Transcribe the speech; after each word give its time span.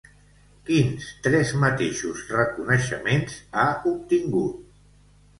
Quins 0.67 1.09
tres 1.25 1.49
mateixos 1.63 2.23
reconeixements 2.37 3.35
ha 3.61 3.67
obtingut? 3.91 4.57